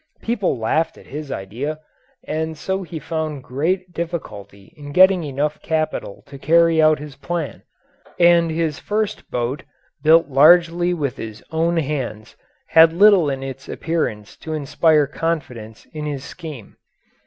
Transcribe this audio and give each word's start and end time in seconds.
People 0.23 0.57
laughed 0.57 0.97
at 0.97 1.05
his 1.05 1.31
idea, 1.31 1.79
and 2.27 2.57
so 2.57 2.81
he 2.81 2.97
found 2.97 3.43
great 3.43 3.93
difficulty 3.93 4.73
in 4.75 4.91
getting 4.93 5.23
enough 5.23 5.61
capital 5.61 6.23
to 6.25 6.39
carry 6.39 6.81
out 6.81 6.97
his 6.97 7.15
plan, 7.15 7.61
and 8.19 8.49
his 8.49 8.79
first 8.79 9.29
boat, 9.29 9.61
built 10.01 10.27
largely 10.27 10.91
with 10.91 11.17
his 11.17 11.43
own 11.51 11.77
hands, 11.77 12.35
had 12.69 12.91
little 12.93 13.29
in 13.29 13.43
its 13.43 13.69
appearance 13.69 14.35
to 14.37 14.53
inspire 14.53 15.05
confidence 15.05 15.85
in 15.93 16.07
his 16.07 16.23
scheme. 16.23 16.77